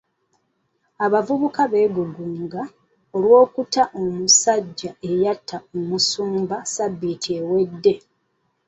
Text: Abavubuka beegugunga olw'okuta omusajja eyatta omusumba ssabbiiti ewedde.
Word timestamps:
Abavubuka 1.05 1.61
beegugunga 1.71 2.61
olw'okuta 3.15 3.83
omusajja 4.01 4.91
eyatta 5.09 5.57
omusumba 5.77 6.57
ssabbiiti 6.63 7.29
ewedde. 7.39 7.93